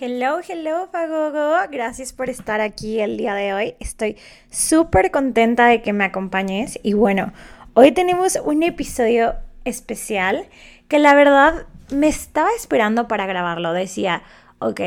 [0.00, 1.54] Hello, hello, Fagogo.
[1.70, 3.74] Gracias por estar aquí el día de hoy.
[3.78, 4.16] Estoy
[4.50, 6.80] súper contenta de que me acompañes.
[6.82, 7.32] Y bueno,
[7.74, 10.46] hoy tenemos un episodio especial
[10.88, 13.72] que la verdad me estaba esperando para grabarlo.
[13.72, 14.24] Decía,
[14.58, 14.80] ok,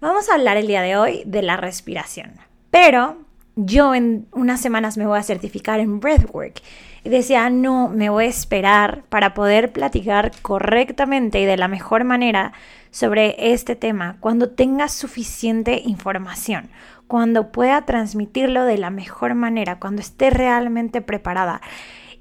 [0.00, 2.32] vamos a hablar el día de hoy de la respiración.
[2.70, 3.18] Pero
[3.56, 6.62] yo en unas semanas me voy a certificar en Breathwork.
[7.04, 12.04] Y decía, no, me voy a esperar para poder platicar correctamente y de la mejor
[12.04, 12.54] manera
[12.92, 16.70] sobre este tema cuando tenga suficiente información,
[17.08, 21.60] cuando pueda transmitirlo de la mejor manera, cuando esté realmente preparada.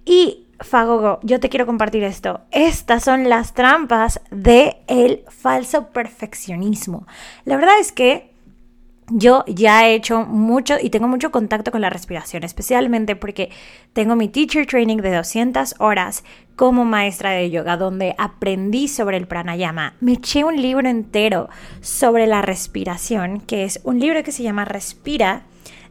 [0.04, 2.42] Y Fagogo, yo te quiero compartir esto.
[2.52, 7.06] Estas son las trampas de el falso perfeccionismo.
[7.46, 8.31] La verdad es que
[9.14, 13.50] yo ya he hecho mucho y tengo mucho contacto con la respiración, especialmente porque
[13.94, 16.24] tengo mi teacher training de 200 horas
[16.56, 19.96] como maestra de yoga, donde aprendí sobre el pranayama.
[20.00, 21.50] Me eché un libro entero
[21.82, 25.44] sobre la respiración, que es un libro que se llama Respira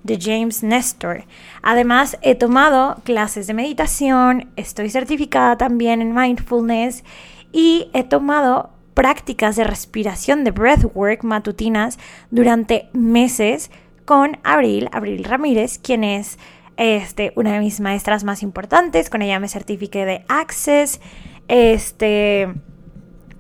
[0.03, 1.25] de James Nestor.
[1.63, 7.05] Además, he tomado clases de meditación, estoy certificada también en mindfulness
[7.53, 11.99] y he tomado prácticas de respiración de breathwork matutinas
[12.31, 13.71] durante meses
[14.05, 16.39] con Abril, Abril Ramírez, quien es
[16.77, 19.11] este, una de mis maestras más importantes.
[19.11, 21.01] Con ella me certifiqué de Access.
[21.49, 22.53] Este.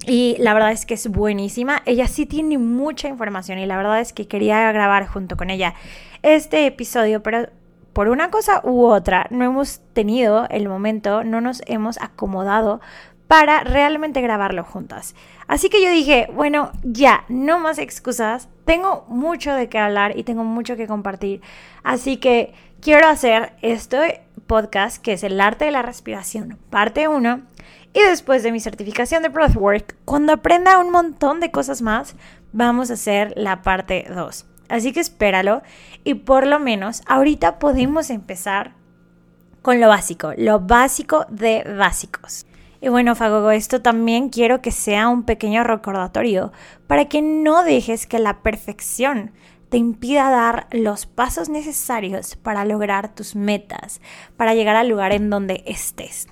[0.06, 1.82] Y la verdad es que es buenísima.
[1.86, 5.74] Ella sí tiene mucha información y la verdad es que quería grabar junto con ella
[6.22, 7.48] este episodio, pero
[7.92, 12.80] por una cosa u otra no hemos tenido el momento, no nos hemos acomodado
[13.30, 15.14] para realmente grabarlo juntas.
[15.46, 20.24] Así que yo dije, bueno, ya, no más excusas, tengo mucho de qué hablar y
[20.24, 21.40] tengo mucho que compartir.
[21.84, 27.42] Así que quiero hacer este podcast que es el arte de la respiración, parte 1.
[27.92, 32.16] Y después de mi certificación de Breathwork, cuando aprenda un montón de cosas más,
[32.52, 34.44] vamos a hacer la parte 2.
[34.68, 35.62] Así que espéralo
[36.02, 38.72] y por lo menos ahorita podemos empezar
[39.62, 42.44] con lo básico, lo básico de básicos.
[42.80, 46.52] Y bueno, Fagogo, esto también quiero que sea un pequeño recordatorio
[46.86, 49.32] para que no dejes que la perfección
[49.68, 54.00] te impida dar los pasos necesarios para lograr tus metas,
[54.36, 56.26] para llegar al lugar en donde estés.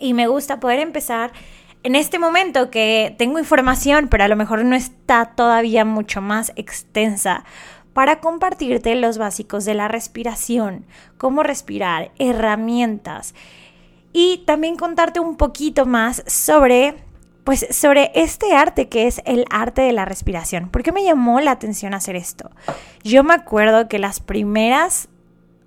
[0.00, 1.32] Y me gusta poder empezar
[1.84, 6.52] en este momento que tengo información, pero a lo mejor no está todavía mucho más
[6.56, 7.44] extensa,
[7.92, 10.86] para compartirte los básicos de la respiración,
[11.18, 13.34] cómo respirar, herramientas
[14.12, 16.96] y también contarte un poquito más sobre
[17.44, 20.68] pues sobre este arte que es el arte de la respiración.
[20.68, 22.50] ¿Por qué me llamó la atención hacer esto?
[23.02, 25.08] Yo me acuerdo que las primeras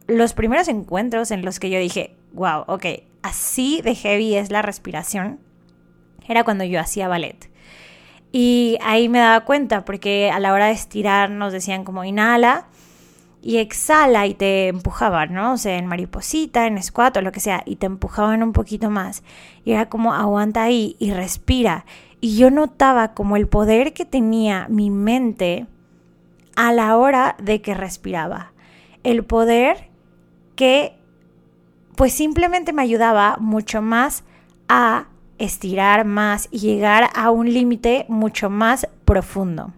[0.07, 2.85] los primeros encuentros en los que yo dije, wow, ok,
[3.23, 5.39] así de heavy es la respiración,
[6.27, 7.49] era cuando yo hacía ballet.
[8.31, 12.67] Y ahí me daba cuenta, porque a la hora de estirar nos decían como inhala,
[13.45, 15.53] y exhala y te empujaban, ¿no?
[15.53, 18.89] O sea, en mariposita, en squat o lo que sea, y te empujaban un poquito
[18.89, 19.21] más.
[19.63, 21.85] Y era como aguanta ahí y respira.
[22.19, 25.67] Y yo notaba como el poder que tenía mi mente
[26.55, 28.51] a la hora de que respiraba.
[29.03, 29.89] El poder
[30.55, 30.97] que
[31.95, 34.23] pues simplemente me ayudaba mucho más
[34.67, 35.05] a
[35.37, 39.71] estirar más y llegar a un límite mucho más profundo.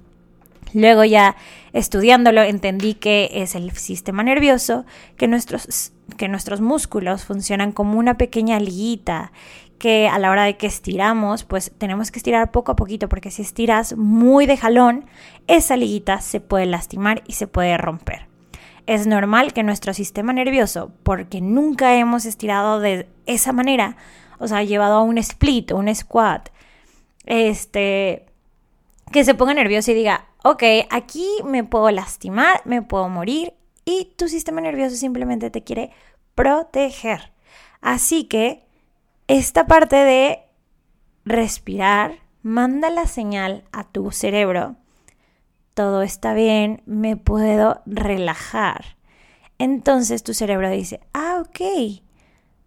[0.73, 1.35] Luego ya
[1.73, 4.85] estudiándolo entendí que es el sistema nervioso,
[5.15, 9.31] que nuestros, que nuestros músculos funcionan como una pequeña liguita
[9.77, 13.31] que a la hora de que estiramos, pues tenemos que estirar poco a poquito porque
[13.31, 15.05] si estiras muy de jalón,
[15.47, 18.27] esa liguita se puede lastimar y se puede romper.
[18.87, 23.97] Es normal que nuestro sistema nervioso, porque nunca hemos estirado de esa manera,
[24.39, 26.49] o sea, llevado a un split un squat,
[27.25, 28.25] este,
[29.11, 33.53] que se ponga nervioso y diga, ok, aquí me puedo lastimar, me puedo morir
[33.85, 35.91] y tu sistema nervioso simplemente te quiere
[36.35, 37.33] proteger.
[37.81, 38.65] Así que
[39.27, 40.39] esta parte de
[41.25, 44.75] respirar manda la señal a tu cerebro.
[45.73, 48.97] Todo está bien, me puedo relajar.
[49.59, 52.01] Entonces tu cerebro dice, ah, ok,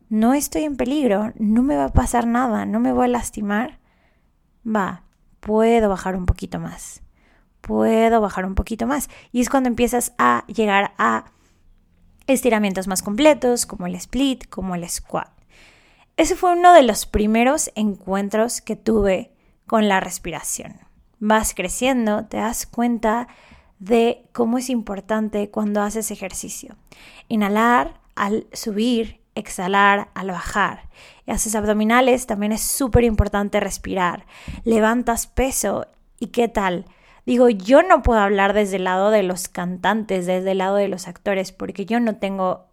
[0.09, 3.79] no estoy en peligro, no me va a pasar nada, no me voy a lastimar.
[4.67, 5.05] Va,
[5.41, 7.03] puedo bajar un poquito más,
[7.61, 9.09] puedo bajar un poquito más.
[9.33, 11.27] Y es cuando empiezas a llegar a
[12.27, 15.31] estiramientos más completos como el split, como el squat.
[16.17, 19.33] Ese fue uno de los primeros encuentros que tuve
[19.67, 20.77] con la respiración.
[21.19, 23.29] Vas creciendo, te das cuenta
[23.79, 26.77] de cómo es importante cuando haces ejercicio.
[27.29, 30.89] Inhalar al subir, exhalar al bajar.
[31.27, 34.27] Haces abdominales, también es súper importante respirar.
[34.65, 35.87] Levantas peso
[36.19, 36.85] y qué tal.
[37.26, 40.88] Digo, yo no puedo hablar desde el lado de los cantantes, desde el lado de
[40.88, 42.67] los actores, porque yo no tengo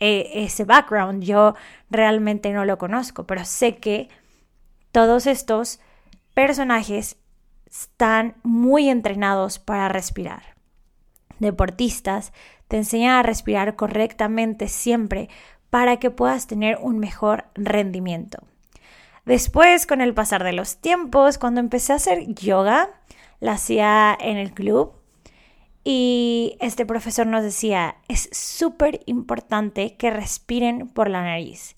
[0.00, 1.54] eh, ese background, yo
[1.90, 4.08] realmente no lo conozco, pero sé que
[4.90, 5.80] todos estos
[6.34, 7.16] personajes
[7.66, 10.54] están muy entrenados para respirar.
[11.38, 12.32] Deportistas
[12.68, 15.28] te enseñan a respirar correctamente siempre
[15.70, 18.38] para que puedas tener un mejor rendimiento.
[19.24, 22.90] Después, con el pasar de los tiempos, cuando empecé a hacer yoga,
[23.40, 24.92] la hacía en el club
[25.84, 31.76] y este profesor nos decía, es súper importante que respiren por la nariz,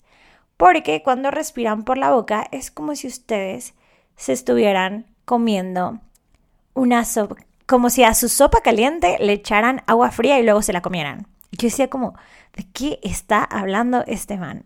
[0.55, 3.73] porque cuando respiran por la boca es como si ustedes
[4.15, 5.99] se estuvieran comiendo
[6.73, 10.73] una sopa, como si a su sopa caliente le echaran agua fría y luego se
[10.73, 11.27] la comieran.
[11.51, 12.13] Yo decía como,
[12.55, 14.63] ¿de qué está hablando este man?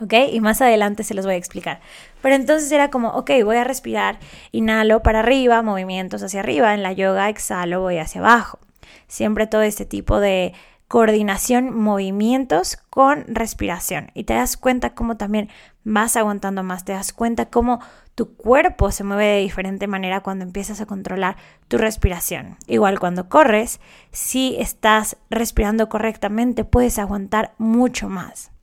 [0.00, 0.12] ¿Ok?
[0.32, 1.80] Y más adelante se los voy a explicar.
[2.22, 4.18] Pero entonces era como, ok, voy a respirar,
[4.52, 8.58] inhalo para arriba, movimientos hacia arriba, en la yoga exhalo, voy hacia abajo.
[9.06, 10.54] Siempre todo este tipo de
[10.88, 14.10] coordinación, movimientos con respiración.
[14.14, 15.48] Y te das cuenta cómo también
[15.82, 17.80] vas aguantando más, te das cuenta cómo
[18.14, 21.36] tu cuerpo se mueve de diferente manera cuando empiezas a controlar
[21.68, 22.56] tu respiración.
[22.66, 23.80] Igual cuando corres,
[24.12, 28.53] si estás respirando correctamente, puedes aguantar mucho más.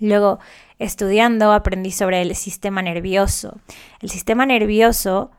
[0.00, 0.38] Luego,
[0.78, 3.58] estudiando, aprendí sobre el sistema nervioso.
[4.00, 5.30] El sistema nervioso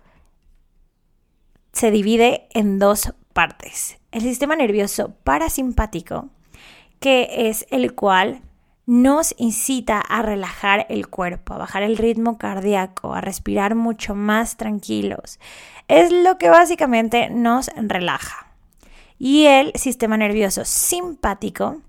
[1.72, 3.98] se divide en dos partes.
[4.12, 6.30] El sistema nervioso parasimpático,
[7.00, 8.42] que es el cual
[8.86, 14.58] nos incita a relajar el cuerpo, a bajar el ritmo cardíaco, a respirar mucho más
[14.58, 15.40] tranquilos.
[15.88, 18.48] Es lo que básicamente nos relaja.
[19.20, 21.82] Y el sistema nervioso simpático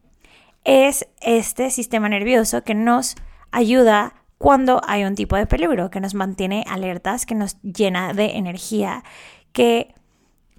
[0.65, 3.17] es este sistema nervioso que nos
[3.51, 8.37] ayuda cuando hay un tipo de peligro, que nos mantiene alertas, que nos llena de
[8.37, 9.05] energía,
[9.53, 9.95] que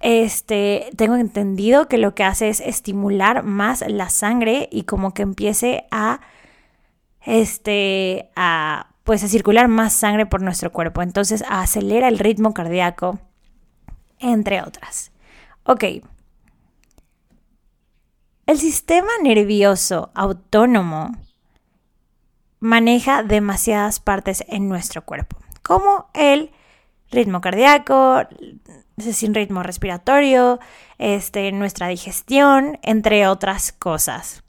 [0.00, 5.22] este, tengo entendido que lo que hace es estimular más la sangre y como que
[5.22, 6.20] empiece a,
[7.24, 11.02] este, a, pues a circular más sangre por nuestro cuerpo.
[11.02, 13.18] Entonces acelera el ritmo cardíaco,
[14.18, 15.12] entre otras.
[15.64, 15.84] Ok,
[18.46, 21.16] el sistema nervioso autónomo
[22.60, 26.52] maneja demasiadas partes en nuestro cuerpo, como el
[27.10, 28.22] ritmo cardíaco,
[28.98, 30.60] sin ritmo respiratorio,
[30.98, 34.42] este, nuestra digestión, entre otras cosas.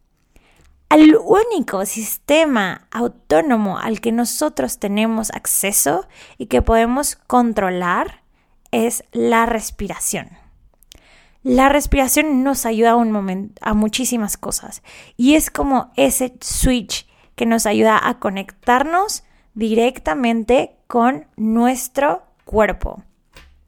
[0.90, 6.08] El único sistema autónomo al que nosotros tenemos acceso
[6.38, 8.22] y que podemos controlar
[8.72, 10.43] es la respiración.
[11.44, 14.82] La respiración nos ayuda a, un a muchísimas cosas
[15.18, 17.06] y es como ese switch
[17.36, 19.24] que nos ayuda a conectarnos
[19.54, 23.04] directamente con nuestro cuerpo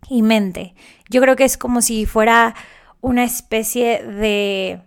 [0.10, 0.74] y mente.
[1.10, 2.56] Yo creo que es como si fuera
[3.02, 4.82] una especie de,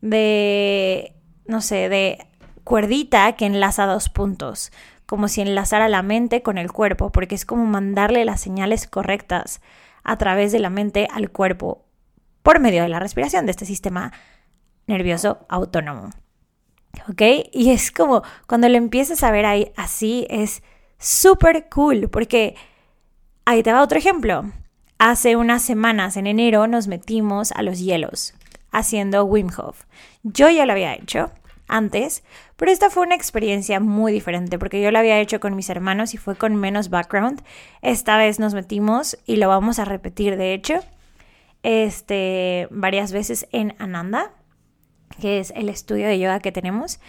[0.00, 1.14] de,
[1.46, 2.26] no sé, de
[2.64, 4.72] cuerdita que enlaza dos puntos,
[5.06, 9.60] como si enlazara la mente con el cuerpo, porque es como mandarle las señales correctas
[10.02, 11.83] a través de la mente al cuerpo
[12.44, 14.12] por medio de la respiración de este sistema
[14.86, 16.10] nervioso autónomo.
[17.08, 17.22] ¿Ok?
[17.52, 20.62] Y es como cuando lo empiezas a ver ahí así, es
[20.98, 22.54] súper cool, porque
[23.46, 24.44] ahí te va otro ejemplo.
[24.98, 28.34] Hace unas semanas, en enero, nos metimos a los hielos
[28.70, 29.84] haciendo Wim Hof.
[30.22, 31.32] Yo ya lo había hecho
[31.66, 32.24] antes,
[32.56, 36.12] pero esta fue una experiencia muy diferente porque yo lo había hecho con mis hermanos
[36.12, 37.42] y fue con menos background.
[37.80, 40.84] Esta vez nos metimos y lo vamos a repetir, de hecho
[41.64, 44.32] este, varias veces en Ananda,
[45.20, 47.00] que es el estudio de yoga que tenemos.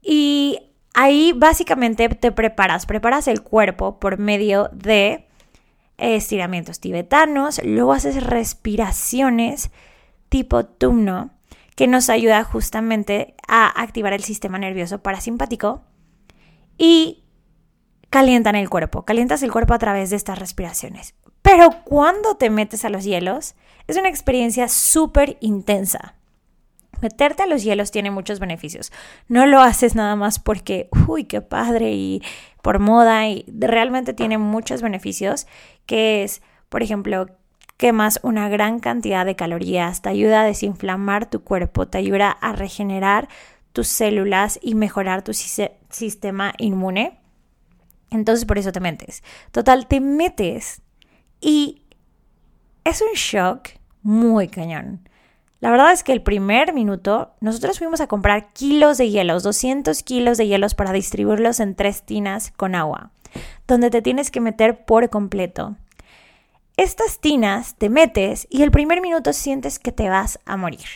[0.00, 5.26] Y ahí básicamente te preparas, preparas el cuerpo por medio de
[5.98, 9.70] estiramientos tibetanos, luego haces respiraciones
[10.30, 11.32] tipo tumno,
[11.74, 15.82] que nos ayuda justamente a activar el sistema nervioso parasimpático
[16.78, 17.24] y
[18.08, 21.14] calientan el cuerpo, calientas el cuerpo a través de estas respiraciones.
[21.42, 23.54] Pero cuando te metes a los hielos,
[23.90, 26.14] es una experiencia súper intensa.
[27.00, 28.92] Meterte a los hielos tiene muchos beneficios.
[29.28, 32.22] No lo haces nada más porque, uy, qué padre y
[32.62, 35.46] por moda y realmente tiene muchos beneficios,
[35.86, 37.26] que es, por ejemplo,
[37.78, 42.52] quemas una gran cantidad de calorías, te ayuda a desinflamar tu cuerpo, te ayuda a
[42.52, 43.28] regenerar
[43.72, 47.18] tus células y mejorar tu sistema inmune.
[48.10, 49.22] Entonces por eso te metes.
[49.52, 50.82] Total, te metes
[51.40, 51.86] y
[52.84, 55.08] es un shock muy cañón.
[55.60, 60.02] La verdad es que el primer minuto nosotros fuimos a comprar kilos de hielos, 200
[60.02, 63.10] kilos de hielos para distribuirlos en tres tinas con agua,
[63.68, 65.76] donde te tienes que meter por completo.
[66.78, 70.86] Estas tinas te metes y el primer minuto sientes que te vas a morir.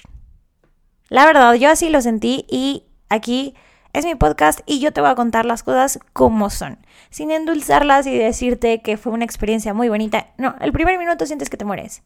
[1.11, 3.55] La verdad, yo así lo sentí y aquí
[3.93, 6.79] es mi podcast y yo te voy a contar las cosas como son,
[7.11, 10.29] sin endulzarlas y decirte que fue una experiencia muy bonita.
[10.39, 12.03] No, el primer minuto sientes que te mueres.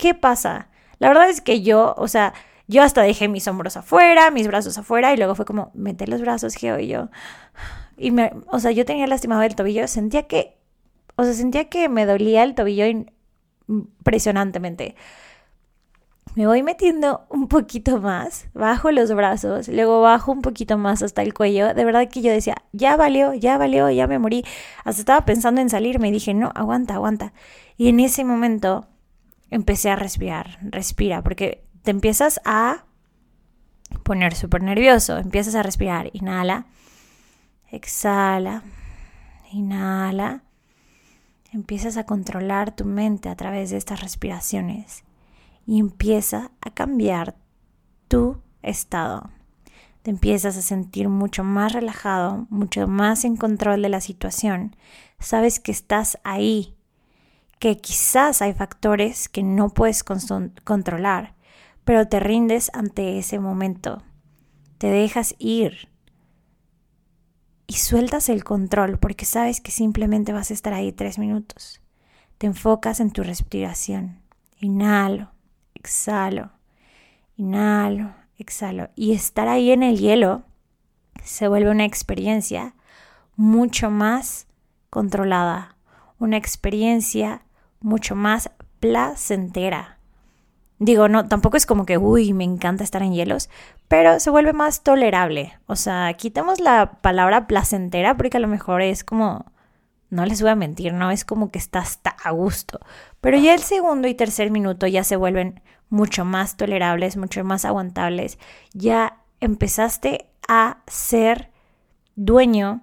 [0.00, 0.68] ¿Qué pasa?
[0.98, 2.32] La verdad es que yo, o sea,
[2.68, 6.22] yo hasta dejé mis hombros afuera, mis brazos afuera y luego fue como, mete los
[6.22, 7.10] brazos, Geo, y yo.
[7.98, 10.56] Y me, o sea, yo tenía lastimado el tobillo, sentía que,
[11.16, 12.86] o sea, sentía que me dolía el tobillo
[13.68, 14.96] impresionantemente
[16.36, 21.22] me voy metiendo un poquito más, bajo los brazos, luego bajo un poquito más hasta
[21.22, 21.74] el cuello.
[21.74, 24.44] De verdad que yo decía, ya valió, ya valió, ya me morí.
[24.84, 27.32] Hasta estaba pensando en salir, me dije, no, aguanta, aguanta.
[27.76, 28.86] Y en ese momento
[29.50, 32.84] empecé a respirar, respira, porque te empiezas a
[34.02, 36.66] poner súper nervioso, empiezas a respirar, inhala,
[37.70, 38.62] exhala,
[39.52, 40.42] inhala.
[41.52, 45.02] Empiezas a controlar tu mente a través de estas respiraciones
[45.66, 47.36] y empieza a cambiar
[48.06, 49.30] tu estado.
[50.02, 54.76] Te empiezas a sentir mucho más relajado, mucho más en control de la situación.
[55.18, 56.76] Sabes que estás ahí,
[57.60, 61.36] que quizás hay factores que no puedes controlar,
[61.84, 64.02] pero te rindes ante ese momento.
[64.78, 65.88] Te dejas ir
[67.68, 71.80] y sueltas el control porque sabes que simplemente vas a estar ahí tres minutos.
[72.38, 74.22] Te enfocas en tu respiración.
[74.58, 75.30] Inhalo
[75.80, 76.50] exhalo,
[77.36, 78.90] inhalo, exhalo.
[78.94, 80.42] Y estar ahí en el hielo
[81.24, 82.74] se vuelve una experiencia
[83.36, 84.46] mucho más
[84.90, 85.76] controlada,
[86.18, 87.42] una experiencia
[87.80, 89.98] mucho más placentera.
[90.78, 93.50] Digo, no, tampoco es como que, uy, me encanta estar en hielos,
[93.86, 95.58] pero se vuelve más tolerable.
[95.66, 99.44] O sea, quitamos la palabra placentera porque a lo mejor es como,
[100.08, 102.80] no les voy a mentir, no es como que estás a gusto.
[103.20, 105.60] Pero ya el segundo y tercer minuto ya se vuelven
[105.90, 108.38] mucho más tolerables, mucho más aguantables.
[108.72, 111.50] Ya empezaste a ser
[112.16, 112.82] dueño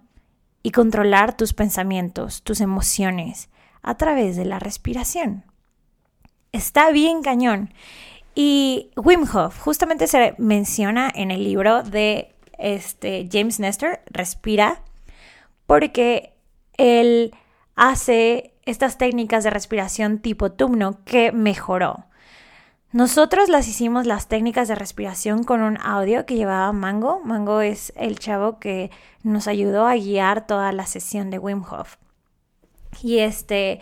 [0.61, 3.49] y controlar tus pensamientos, tus emociones
[3.87, 5.45] a través de la respiración.
[6.51, 7.73] Está bien cañón.
[8.35, 14.81] Y Wim Hof justamente se menciona en el libro de este, James Nestor, Respira,
[15.67, 16.33] porque
[16.73, 17.33] él
[17.77, 22.07] hace estas técnicas de respiración tipo Tumno que mejoró.
[22.91, 27.21] Nosotros las hicimos las técnicas de respiración con un audio que llevaba Mango.
[27.23, 28.91] Mango es el chavo que
[29.23, 31.95] nos ayudó a guiar toda la sesión de Wim Hof.
[33.03, 33.79] Y este,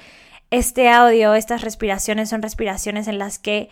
[0.51, 3.69] este audio, estas respiraciones son respiraciones en las que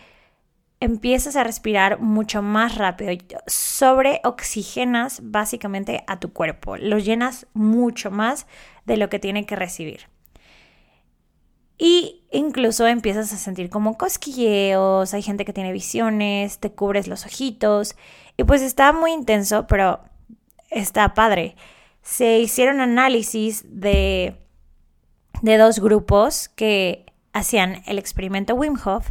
[0.80, 3.12] empiezas a respirar mucho más rápido,
[3.46, 8.46] sobre oxigenas básicamente a tu cuerpo, lo llenas mucho más
[8.84, 10.08] de lo que tiene que recibir.
[11.76, 17.26] Y incluso empiezas a sentir como cosquilleos, hay gente que tiene visiones, te cubres los
[17.26, 17.96] ojitos
[18.36, 20.00] y pues está muy intenso, pero
[20.70, 21.56] está padre.
[22.02, 24.43] Se hicieron análisis de,
[25.42, 29.10] de dos grupos que hacían el experimento Wim Hof,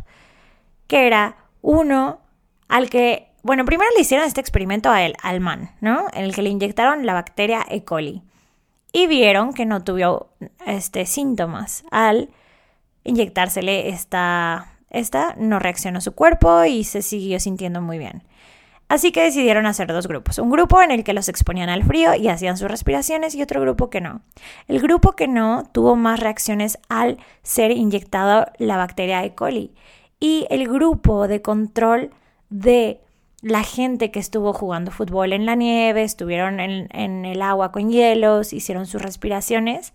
[0.87, 2.19] que era uno
[2.67, 6.07] al que, bueno, primero le hicieron este experimento a él, al man, ¿no?
[6.13, 7.83] En el que le inyectaron la bacteria E.
[7.83, 8.23] coli
[8.93, 10.29] y vieron que no tuvo
[10.65, 12.29] este, síntomas al
[13.03, 18.23] inyectársele esta, esta no reaccionó su cuerpo y se siguió sintiendo muy bien.
[18.93, 20.38] Así que decidieron hacer dos grupos.
[20.38, 23.59] Un grupo en el que los exponían al frío y hacían sus respiraciones y otro
[23.59, 24.21] grupo que no.
[24.67, 29.33] El grupo que no tuvo más reacciones al ser inyectado la bacteria E.
[29.33, 29.73] coli.
[30.19, 32.12] Y el grupo de control
[32.51, 33.01] de
[33.41, 38.53] la gente que estuvo jugando fútbol en la nieve, estuvieron en, el agua con hielos,
[38.53, 39.93] hicieron sus respiraciones,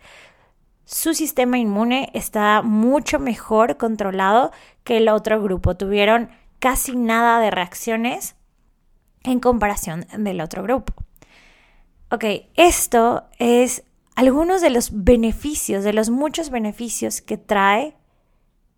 [0.87, 4.51] su sistema inmune está mucho mejor controlado
[4.83, 5.77] que el otro grupo.
[5.77, 8.35] Tuvieron casi nada de reacciones
[9.25, 10.93] en comparación del otro grupo.
[12.11, 13.85] Ok, esto es
[14.15, 17.97] algunos de los beneficios, de los muchos beneficios que trae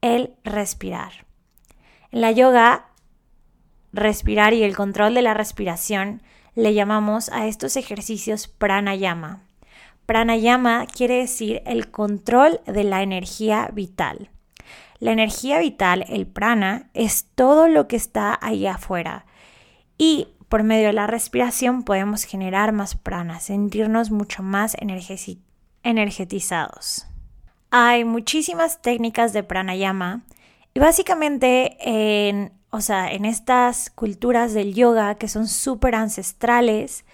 [0.00, 1.26] el respirar.
[2.10, 2.86] En la yoga,
[3.92, 6.22] respirar y el control de la respiración
[6.54, 9.42] le llamamos a estos ejercicios pranayama.
[10.06, 14.30] Pranayama quiere decir el control de la energía vital.
[14.98, 19.24] La energía vital, el prana, es todo lo que está ahí afuera.
[20.02, 24.74] Y por medio de la respiración podemos generar más prana, sentirnos mucho más
[25.82, 27.06] energetizados.
[27.70, 30.22] Hay muchísimas técnicas de pranayama
[30.72, 37.04] y básicamente en, o sea, en estas culturas del yoga que son súper ancestrales,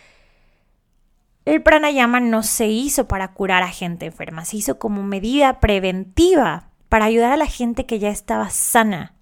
[1.45, 6.69] el pranayama no se hizo para curar a gente enferma, se hizo como medida preventiva
[6.89, 9.13] para ayudar a la gente que ya estaba sana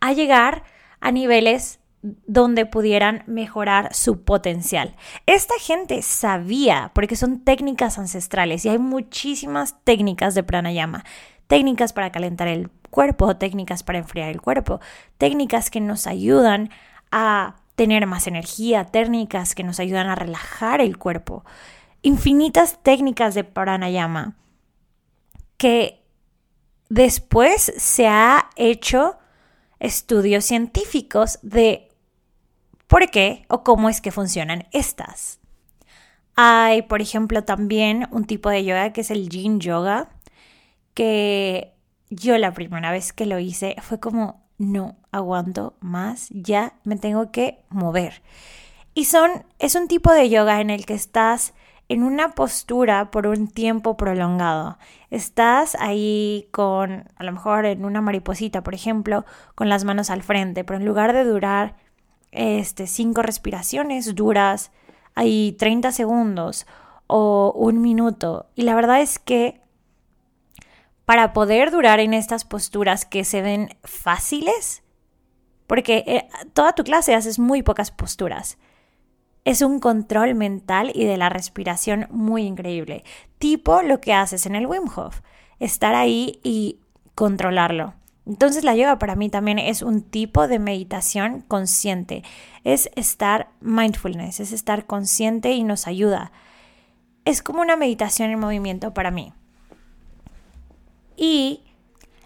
[0.00, 0.64] a llegar
[1.00, 4.96] a niveles donde pudieran mejorar su potencial.
[5.26, 11.04] Esta gente sabía, porque son técnicas ancestrales y hay muchísimas técnicas de pranayama,
[11.46, 14.80] técnicas para calentar el cuerpo, técnicas para enfriar el cuerpo,
[15.18, 16.70] técnicas que nos ayudan
[17.10, 21.44] a tener más energía, técnicas que nos ayudan a relajar el cuerpo,
[22.02, 24.36] infinitas técnicas de pranayama
[25.56, 26.02] que
[26.88, 29.18] después se ha hecho
[29.78, 31.89] estudios científicos de
[32.90, 35.38] por qué o cómo es que funcionan estas.
[36.34, 40.08] Hay, por ejemplo, también un tipo de yoga que es el yin yoga,
[40.92, 41.72] que
[42.10, 47.30] yo la primera vez que lo hice fue como no aguanto más, ya me tengo
[47.30, 48.22] que mover.
[48.92, 51.54] Y son, es un tipo de yoga en el que estás
[51.88, 54.78] en una postura por un tiempo prolongado.
[55.10, 60.24] Estás ahí con, a lo mejor en una mariposita, por ejemplo, con las manos al
[60.24, 61.76] frente, pero en lugar de durar
[62.32, 64.72] este, cinco respiraciones, duras
[65.14, 66.66] ahí 30 segundos
[67.06, 68.46] o un minuto.
[68.54, 69.60] Y la verdad es que
[71.04, 74.84] para poder durar en estas posturas que se ven fáciles,
[75.66, 78.58] porque eh, toda tu clase haces muy pocas posturas.
[79.44, 83.04] Es un control mental y de la respiración muy increíble,
[83.38, 85.22] tipo lo que haces en el Wim Hof,
[85.58, 86.78] estar ahí y
[87.14, 87.94] controlarlo.
[88.26, 92.22] Entonces la yoga para mí también es un tipo de meditación consciente,
[92.64, 96.32] es estar mindfulness, es estar consciente y nos ayuda.
[97.24, 99.32] Es como una meditación en movimiento para mí.
[101.16, 101.62] Y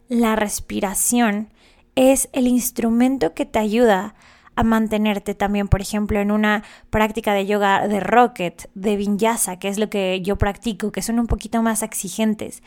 [0.09, 1.49] la respiración
[1.95, 4.15] es el instrumento que te ayuda
[4.57, 9.69] a mantenerte también, por ejemplo, en una práctica de yoga de rocket, de vinyasa, que
[9.69, 12.63] es lo que yo practico, que son un poquito más exigentes.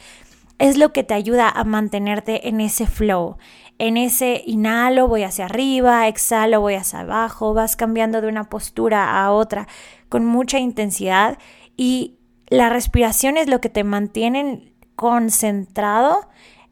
[0.59, 3.37] Es lo que te ayuda a mantenerte en ese flow,
[3.77, 9.23] en ese inhalo, voy hacia arriba, exhalo, voy hacia abajo, vas cambiando de una postura
[9.23, 9.67] a otra
[10.09, 11.37] con mucha intensidad
[11.75, 12.17] y
[12.47, 16.27] la respiración es lo que te mantiene concentrado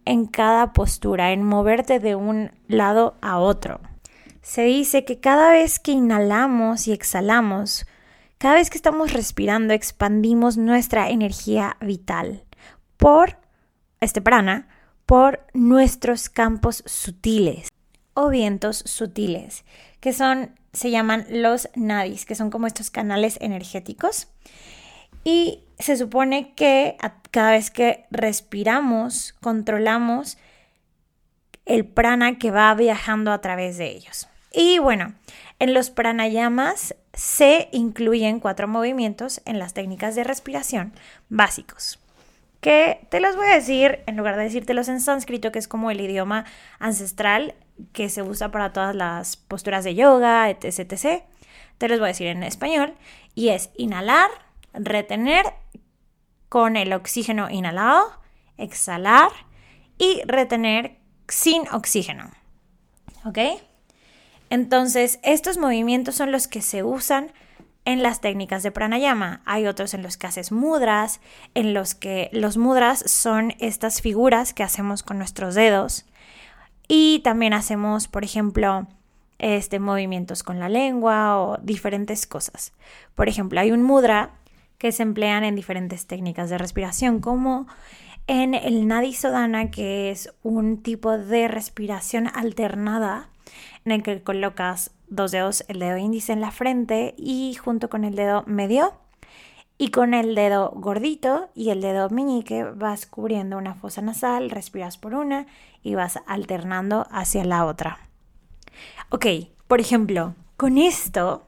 [0.06, 3.82] en cada postura, en moverte de un lado a otro.
[4.42, 7.86] Se dice que cada vez que inhalamos y exhalamos,
[8.38, 12.44] cada vez que estamos respirando, expandimos nuestra energía vital
[12.98, 13.45] por
[14.02, 14.68] este prana,
[15.06, 17.70] por nuestros campos sutiles
[18.14, 19.66] o vientos sutiles,
[20.00, 24.28] que son, se llaman los nadis, que son como estos canales energéticos.
[25.24, 26.98] Y se supone que
[27.32, 30.38] cada vez que respiramos, controlamos
[31.66, 34.28] el prana que va viajando a través de ellos.
[34.54, 35.14] Y bueno,
[35.60, 40.94] en los pranayamas se incluyen cuatro movimientos en las técnicas de respiración
[41.28, 42.00] básicos.
[42.66, 45.92] Que te los voy a decir, en lugar de decírtelos en sánscrito, que es como
[45.92, 46.46] el idioma
[46.80, 47.54] ancestral
[47.94, 50.80] que se usa para todas las posturas de yoga, etc.
[50.80, 51.22] etc.
[51.78, 52.96] Te los voy a decir en español.
[53.36, 54.32] Y es inhalar,
[54.74, 55.46] retener
[56.50, 58.20] con el oxígeno inhalado,
[58.58, 59.30] exhalar
[60.00, 60.98] y retener
[61.28, 62.32] sin oxígeno.
[63.26, 63.62] ¿Ok?
[64.50, 67.32] Entonces, estos movimientos son los que se usan
[67.86, 69.42] en las técnicas de pranayama.
[69.46, 71.22] Hay otros en los que haces mudras,
[71.54, 76.06] en los que los mudras son estas figuras que hacemos con nuestros dedos.
[76.88, 78.88] Y también hacemos, por ejemplo,
[79.38, 82.74] este, movimientos con la lengua o diferentes cosas.
[83.16, 84.32] Por ejemplo, hay un mudra
[84.78, 87.68] que se emplean en diferentes técnicas de respiración, como
[88.28, 93.30] en el Nadi Sodhana, que es un tipo de respiración alternada
[93.86, 98.04] en el que colocas dos dedos, el dedo índice en la frente y junto con
[98.04, 98.94] el dedo medio
[99.78, 104.98] y con el dedo gordito y el dedo meñique vas cubriendo una fosa nasal, respiras
[104.98, 105.48] por una
[105.84, 108.00] y vas alternando hacia la otra.
[109.10, 109.26] Ok,
[109.68, 111.46] por ejemplo, con esto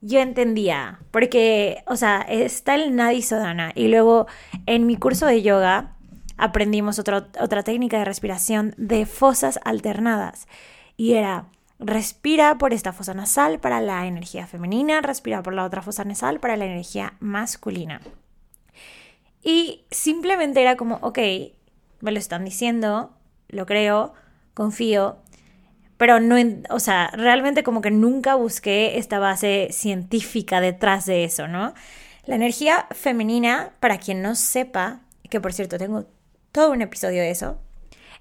[0.00, 4.26] yo entendía, porque, o sea, está el Nadi Sodhana y luego
[4.66, 5.96] en mi curso de yoga
[6.36, 10.48] aprendimos otra técnica de respiración de fosas alternadas
[10.96, 11.46] y era
[11.80, 16.38] respira por esta fosa nasal para la energía femenina, respira por la otra fosa nasal
[16.38, 18.00] para la energía masculina.
[19.42, 21.18] Y simplemente era como, ok,
[22.00, 23.16] me lo están diciendo,
[23.48, 24.12] lo creo,
[24.52, 25.16] confío,
[25.96, 26.36] pero no,
[26.68, 31.74] o sea, realmente como que nunca busqué esta base científica detrás de eso, ¿no?
[32.26, 36.06] La energía femenina, para quien no sepa, que por cierto tengo
[36.52, 37.58] todo un episodio de eso,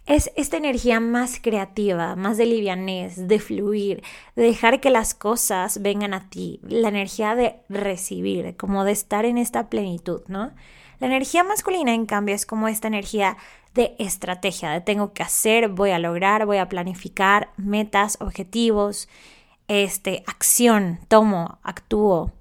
[0.09, 4.01] es esta energía más creativa, más de livianez, de fluir,
[4.35, 9.25] de dejar que las cosas vengan a ti, la energía de recibir, como de estar
[9.25, 10.51] en esta plenitud, ¿no?
[10.99, 13.37] La energía masculina, en cambio, es como esta energía
[13.75, 19.07] de estrategia, de tengo que hacer, voy a lograr, voy a planificar metas, objetivos,
[19.67, 22.31] este, acción, tomo, actúo.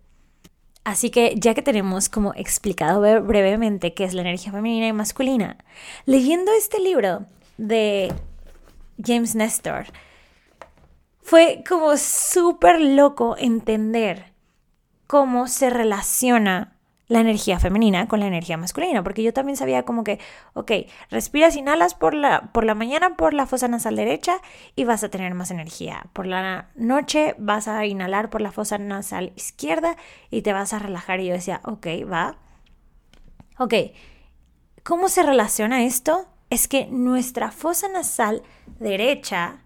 [0.85, 5.59] Así que ya que tenemos como explicado brevemente qué es la energía femenina y masculina,
[6.07, 7.27] leyendo este libro
[7.59, 8.13] de
[9.05, 9.87] James Nestor,
[11.21, 14.33] fue como súper loco entender
[15.07, 20.05] cómo se relaciona la energía femenina con la energía masculina, porque yo también sabía como
[20.05, 20.21] que,
[20.53, 20.73] ok,
[21.11, 24.41] respiras, inhalas por la, por la mañana por la fosa nasal derecha
[24.77, 26.07] y vas a tener más energía.
[26.13, 29.97] Por la noche vas a inhalar por la fosa nasal izquierda
[30.31, 31.21] y te vas a relajar.
[31.21, 32.37] Y yo decía, ok, va.
[33.59, 33.75] Ok,
[34.85, 36.27] ¿cómo se relaciona esto?
[36.51, 38.43] Es que nuestra fosa nasal
[38.81, 39.65] derecha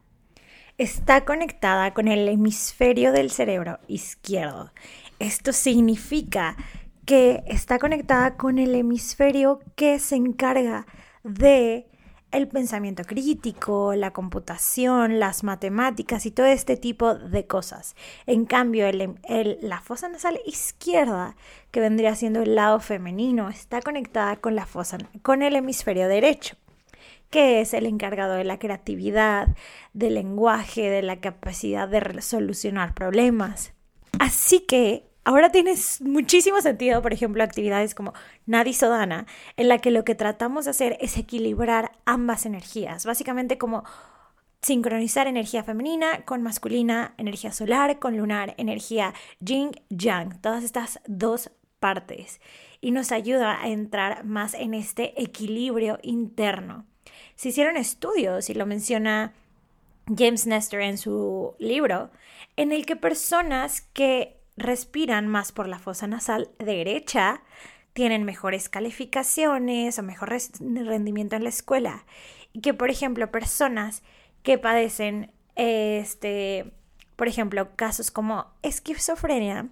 [0.79, 4.73] está conectada con el hemisferio del cerebro izquierdo.
[5.21, 6.57] Esto significa
[7.05, 10.87] que está conectada con el hemisferio que se encarga
[11.23, 11.87] de
[12.33, 17.95] el pensamiento crítico, la computación, las matemáticas y todo este tipo de cosas.
[18.27, 21.37] En cambio, la fosa nasal izquierda,
[21.71, 26.57] que vendría siendo el lado femenino, está conectada con la fosa, con el hemisferio derecho,
[27.33, 29.49] que es el encargado de la creatividad,
[29.95, 33.73] del lenguaje, de la capacidad de solucionar problemas.
[34.21, 38.13] Así que Ahora tiene muchísimo sentido, por ejemplo, actividades como
[38.45, 43.57] Nadi Sodana, en la que lo que tratamos de hacer es equilibrar ambas energías, básicamente
[43.57, 43.85] como
[44.63, 51.53] sincronizar energía femenina con masculina, energía solar con lunar, energía yin yang, todas estas dos
[51.79, 52.41] partes
[52.81, 56.85] y nos ayuda a entrar más en este equilibrio interno.
[57.37, 59.33] Se hicieron estudios y lo menciona
[60.07, 62.11] James Nestor en su libro,
[62.57, 67.43] en el que personas que respiran más por la fosa nasal derecha,
[67.93, 72.05] tienen mejores calificaciones o mejor rendimiento en la escuela.
[72.53, 74.03] Y que, por ejemplo, personas
[74.43, 76.73] que padecen, este,
[77.17, 79.69] por ejemplo, casos como esquizofrenia,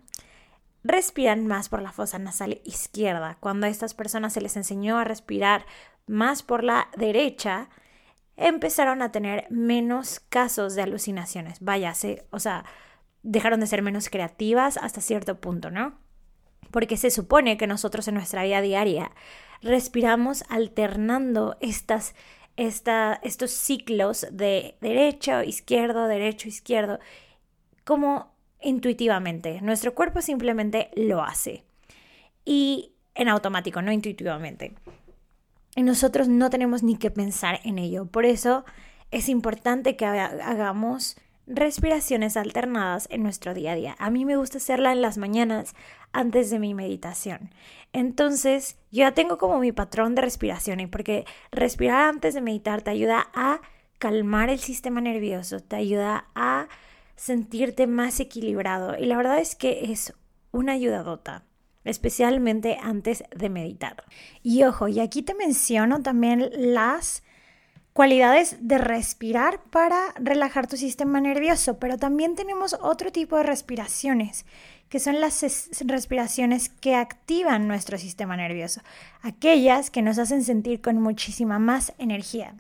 [0.83, 3.37] respiran más por la fosa nasal izquierda.
[3.41, 5.67] Cuando a estas personas se les enseñó a respirar
[6.11, 7.69] más por la derecha,
[8.37, 11.61] empezaron a tener menos casos de alucinaciones.
[11.61, 11.95] Vaya,
[12.31, 12.65] o sea,
[13.23, 15.99] dejaron de ser menos creativas hasta cierto punto, ¿no?
[16.71, 19.13] Porque se supone que nosotros en nuestra vida diaria
[19.63, 22.15] respiramos alternando estas,
[22.57, 26.99] estos ciclos de derecho, izquierdo, derecho, izquierdo,
[27.85, 29.61] como intuitivamente.
[29.61, 31.65] Nuestro cuerpo simplemente lo hace.
[32.45, 34.75] Y en automático, no intuitivamente.
[35.77, 38.07] Y nosotros no tenemos ni que pensar en ello.
[38.07, 38.65] Por eso
[39.11, 43.97] es importante que hagamos respiraciones alternadas en nuestro día a día.
[43.99, 45.75] A mí me gusta hacerla en las mañanas
[46.13, 47.51] antes de mi meditación.
[47.93, 52.83] Entonces, yo ya tengo como mi patrón de respiración y porque respirar antes de meditar
[52.83, 53.61] te ayuda a
[53.99, 56.69] calmar el sistema nervioso, te ayuda a
[57.17, 60.15] sentirte más equilibrado y la verdad es que es
[60.53, 61.45] una ayudadota
[61.85, 64.05] especialmente antes de meditar.
[64.43, 67.23] Y ojo, y aquí te menciono también las
[67.93, 74.47] cualidades de respirar para relajar tu sistema nervioso, pero también tenemos otro tipo de respiraciones,
[74.89, 75.45] que son las
[75.87, 78.81] respiraciones que activan nuestro sistema nervioso,
[79.23, 82.55] aquellas que nos hacen sentir con muchísima más energía.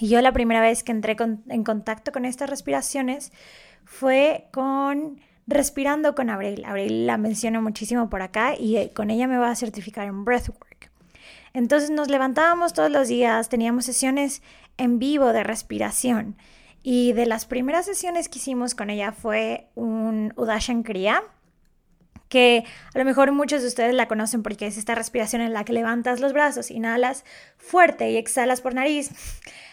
[0.00, 1.16] Y yo la primera vez que entré
[1.48, 3.32] en contacto con estas respiraciones
[3.84, 6.64] fue con respirando con Abril.
[6.64, 10.24] Abril la menciono muchísimo por acá y eh, con ella me va a certificar en
[10.24, 10.90] Breathwork.
[11.54, 14.42] Entonces nos levantábamos todos los días, teníamos sesiones
[14.76, 16.36] en vivo de respiración.
[16.82, 21.22] Y de las primeras sesiones que hicimos con ella fue un Udashan Kriya,
[22.28, 25.64] que a lo mejor muchos de ustedes la conocen porque es esta respiración en la
[25.64, 27.24] que levantas los brazos, inhalas
[27.56, 29.10] fuerte y exhalas por nariz,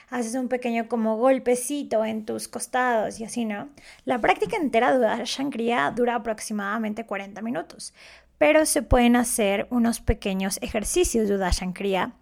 [0.10, 3.70] haces un pequeño como golpecito en tus costados y así, ¿no?
[4.06, 7.94] La práctica entera de Kriya dura aproximadamente 40 minutos,
[8.38, 12.13] pero se pueden hacer unos pequeños ejercicios de Kriya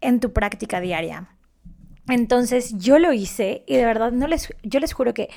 [0.00, 1.28] en tu práctica diaria.
[2.08, 5.28] Entonces yo lo hice y de verdad no les, yo les juro que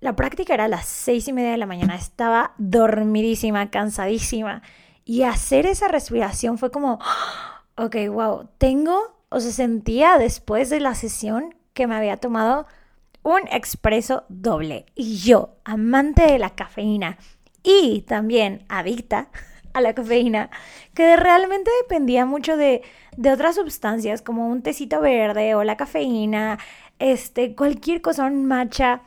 [0.00, 4.62] la práctica era a las seis y media de la mañana, estaba dormidísima, cansadísima
[5.04, 6.98] y hacer esa respiración fue como,
[7.76, 12.66] ok, wow, tengo, o se sentía después de la sesión que me había tomado
[13.22, 14.86] un expreso doble.
[14.94, 17.18] Y yo, amante de la cafeína
[17.62, 19.28] y también adicta
[19.72, 20.50] a la cafeína,
[20.94, 22.82] que realmente dependía mucho de,
[23.16, 26.58] de otras sustancias como un tecito verde o la cafeína,
[26.98, 29.02] este, cualquier cosa, un matcha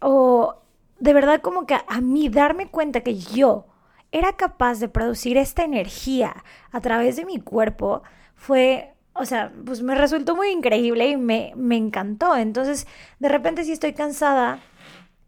[0.00, 0.56] o
[0.98, 3.66] de verdad como que a mí darme cuenta que yo
[4.10, 8.02] era capaz de producir esta energía a través de mi cuerpo
[8.34, 12.36] fue, o sea, pues me resultó muy increíble y me, me encantó.
[12.36, 12.86] Entonces,
[13.18, 14.60] de repente si estoy cansada,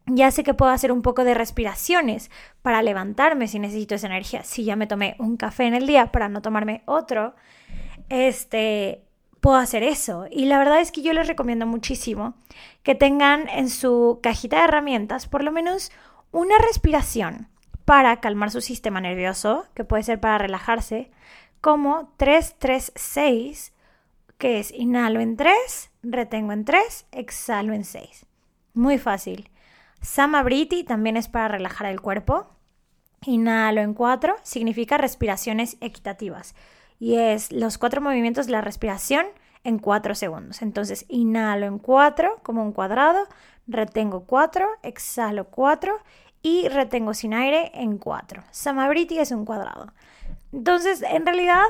[0.07, 2.31] ya sé que puedo hacer un poco de respiraciones
[2.62, 4.42] para levantarme si necesito esa energía.
[4.44, 7.35] Si ya me tomé un café en el día para no tomarme otro,
[8.09, 9.05] este,
[9.40, 10.26] puedo hacer eso.
[10.31, 12.35] Y la verdad es que yo les recomiendo muchísimo
[12.83, 15.90] que tengan en su cajita de herramientas por lo menos
[16.33, 17.48] una respiración
[17.85, 21.11] para calmar su sistema nervioso, que puede ser para relajarse,
[21.61, 23.72] como 336,
[24.40, 28.26] que es inhalo en 3, retengo en 3, exhalo en 6.
[28.74, 29.50] Muy fácil.
[30.00, 32.48] Samabriti también es para relajar el cuerpo.
[33.26, 36.55] Inhalo en 4 significa respiraciones equitativas
[36.98, 39.26] y es los cuatro movimientos de la respiración
[39.62, 40.62] en cuatro segundos.
[40.62, 43.26] Entonces, inhalo en cuatro como un cuadrado,
[43.66, 45.98] retengo cuatro, exhalo cuatro
[46.42, 48.42] y retengo sin aire en cuatro.
[48.50, 49.92] Samabriti es un cuadrado.
[50.53, 51.64] Entonces, en realidad,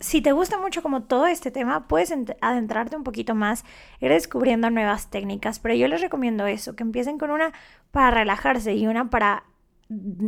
[0.00, 3.64] si te gusta mucho como todo este tema, puedes adentrarte un poquito más,
[4.00, 7.52] ir descubriendo nuevas técnicas, pero yo les recomiendo eso, que empiecen con una
[7.90, 9.44] para relajarse y una para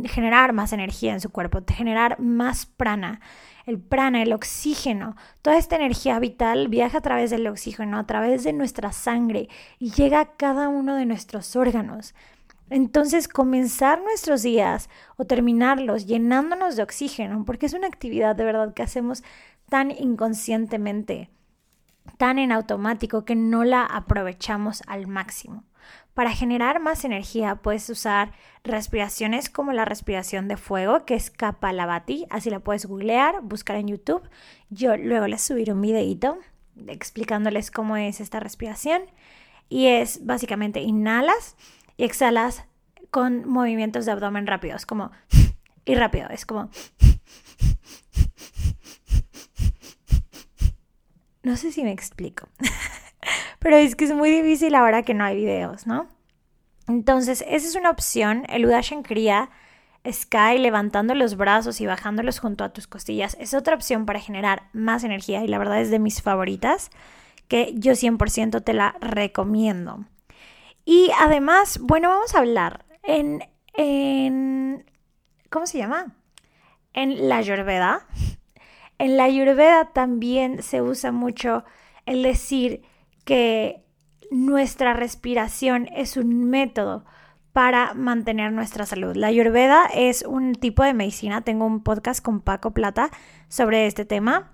[0.05, 3.21] generar más energía en su cuerpo, generar más prana
[3.65, 8.43] el prana, el oxígeno, toda esta energía vital viaja a través del oxígeno, a través
[8.43, 12.13] de nuestra sangre y llega a cada uno de nuestros órganos.
[12.69, 18.73] Entonces, comenzar nuestros días o terminarlos llenándonos de oxígeno, porque es una actividad de verdad
[18.73, 19.23] que hacemos
[19.71, 21.29] tan inconscientemente,
[22.17, 25.63] tan en automático que no la aprovechamos al máximo.
[26.13, 28.33] Para generar más energía puedes usar
[28.65, 33.87] respiraciones como la respiración de fuego, que es Kapalabhati, así la puedes googlear, buscar en
[33.87, 34.29] YouTube.
[34.69, 36.37] Yo luego les subiré un videito
[36.87, 39.03] explicándoles cómo es esta respiración
[39.69, 41.55] y es básicamente inhalas
[41.95, 42.65] y exhalas
[43.09, 45.11] con movimientos de abdomen rápidos, como
[45.85, 46.69] y rápido, es como
[51.43, 52.47] No sé si me explico.
[53.59, 56.07] Pero es que es muy difícil ahora que no hay videos, ¿no?
[56.87, 58.43] Entonces, esa es una opción.
[58.49, 59.49] El Udashan Kriya
[60.09, 64.63] Sky levantando los brazos y bajándolos junto a tus costillas es otra opción para generar
[64.73, 66.89] más energía y la verdad es de mis favoritas
[67.47, 70.05] que yo 100% te la recomiendo.
[70.85, 74.85] Y además, bueno, vamos a hablar en, en
[75.49, 76.15] ¿cómo se llama?
[76.93, 78.07] En la Ayurveda.
[79.01, 81.63] En la Ayurveda también se usa mucho
[82.05, 82.83] el decir
[83.25, 83.83] que
[84.29, 87.03] nuestra respiración es un método
[87.51, 89.15] para mantener nuestra salud.
[89.15, 93.09] La ayurveda es un tipo de medicina, tengo un podcast con Paco Plata
[93.47, 94.51] sobre este tema.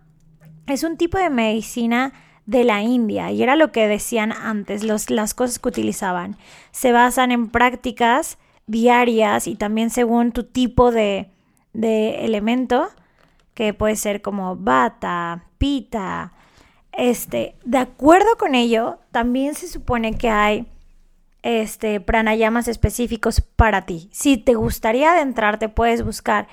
[0.66, 2.14] Es un tipo de medicina
[2.46, 6.38] de la India y era lo que decían antes, las cosas que utilizaban.
[6.72, 11.32] Se basan en prácticas diarias y también según tu tipo de,
[11.74, 12.88] de elemento,
[13.58, 16.32] que puede ser como bata, pita,
[16.92, 20.68] este, de acuerdo con ello, también se supone que hay
[21.42, 24.10] este, pranayamas específicos para ti.
[24.12, 26.48] Si te gustaría adentrarte, puedes buscar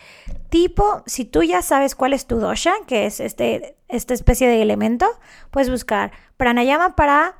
[0.48, 4.62] tipo, si tú ya sabes cuál es tu dosha, que es este, esta especie de
[4.62, 5.06] elemento,
[5.50, 7.36] puedes buscar pranayama para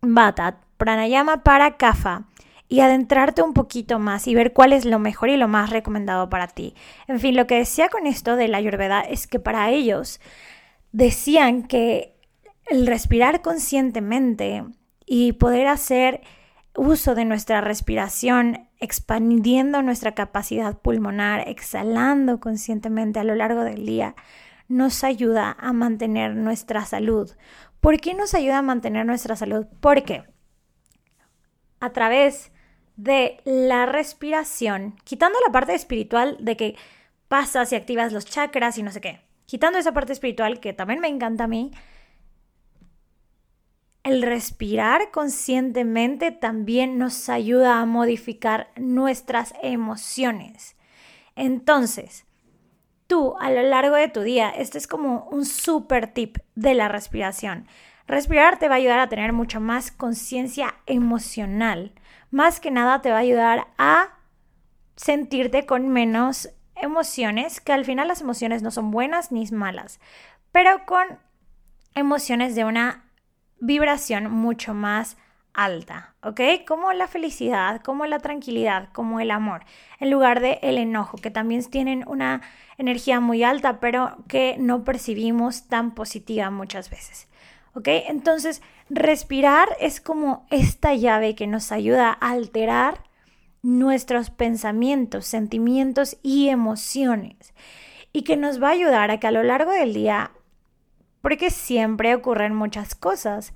[0.00, 2.22] bata, pranayama para kafa
[2.68, 6.28] y adentrarte un poquito más y ver cuál es lo mejor y lo más recomendado
[6.28, 6.74] para ti.
[7.06, 10.20] En fin, lo que decía con esto de la ayurveda es que para ellos
[10.92, 12.16] decían que
[12.66, 14.64] el respirar conscientemente
[15.04, 16.22] y poder hacer
[16.74, 24.14] uso de nuestra respiración, expandiendo nuestra capacidad pulmonar, exhalando conscientemente a lo largo del día,
[24.68, 27.30] nos ayuda a mantener nuestra salud.
[27.80, 29.66] ¿Por qué nos ayuda a mantener nuestra salud?
[29.80, 30.24] Porque
[31.80, 32.52] a través
[32.96, 36.76] de la respiración, quitando la parte espiritual de que
[37.28, 41.00] pasas y activas los chakras y no sé qué, quitando esa parte espiritual que también
[41.00, 41.72] me encanta a mí,
[44.06, 50.76] el respirar conscientemente también nos ayuda a modificar nuestras emociones.
[51.34, 52.24] Entonces,
[53.08, 56.86] tú a lo largo de tu día, este es como un super tip de la
[56.88, 57.66] respiración.
[58.06, 61.92] Respirar te va a ayudar a tener mucha más conciencia emocional.
[62.30, 64.08] Más que nada te va a ayudar a
[64.96, 70.00] sentirte con menos emociones, que al final las emociones no son buenas ni malas,
[70.52, 71.18] pero con
[71.94, 73.04] emociones de una
[73.58, 75.16] vibración mucho más
[75.54, 76.40] alta, ¿ok?
[76.68, 79.64] Como la felicidad, como la tranquilidad, como el amor,
[79.98, 82.42] en lugar de el enojo, que también tienen una
[82.76, 87.28] energía muy alta, pero que no percibimos tan positiva muchas veces,
[87.84, 93.04] Entonces, respirar es como esta llave que nos ayuda a alterar
[93.62, 97.54] nuestros pensamientos, sentimientos y emociones
[98.12, 100.30] y que nos va a ayudar a que a lo largo del día,
[101.20, 103.52] porque siempre ocurren muchas cosas,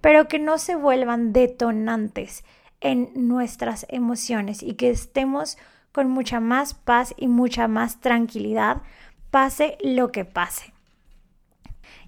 [0.00, 2.44] pero que no se vuelvan detonantes
[2.80, 5.56] en nuestras emociones y que estemos
[5.92, 8.82] con mucha más paz y mucha más tranquilidad,
[9.30, 10.71] pase lo que pase.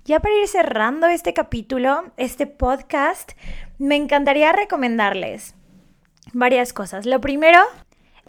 [0.06, 3.32] Ya para ir cerrando este capítulo, este podcast,
[3.78, 5.54] me encantaría recomendarles
[6.34, 7.06] varias cosas.
[7.06, 7.58] Lo primero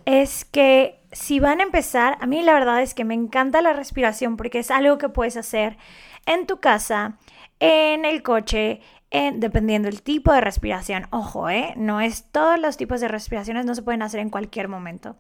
[0.06, 3.74] es que si van a empezar, a mí la verdad es que me encanta la
[3.74, 5.76] respiración porque es algo que puedes hacer
[6.26, 7.18] en tu casa,
[7.60, 8.80] en el coche,
[9.12, 11.08] dependiendo del tipo de respiración.
[11.10, 11.74] Ojo, ¿eh?
[11.76, 15.18] No es todos los tipos de respiraciones, no se pueden hacer en cualquier momento.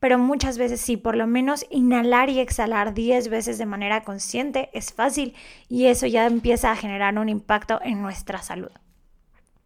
[0.00, 4.70] Pero muchas veces sí, por lo menos inhalar y exhalar 10 veces de manera consciente
[4.72, 5.34] es fácil
[5.68, 8.70] y eso ya empieza a generar un impacto en nuestra salud.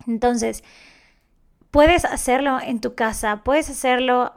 [0.06, 0.64] Entonces,
[1.70, 4.34] puedes hacerlo en tu casa, puedes hacerlo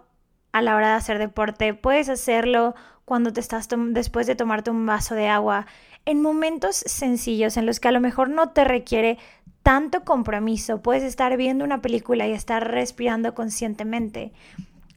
[0.52, 4.86] a la hora de hacer deporte, puedes hacerlo cuando te estás después de tomarte un
[4.86, 5.66] vaso de agua,
[6.06, 9.18] en momentos sencillos en los que a lo mejor no te requiere
[9.64, 14.32] tanto compromiso, puedes estar viendo una película y estar respirando conscientemente.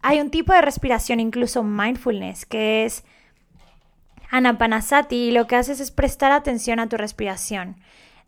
[0.02, 3.04] Hay un tipo de respiración, incluso mindfulness, que es
[4.30, 7.76] anapanasati y lo que haces es prestar atención a tu respiración.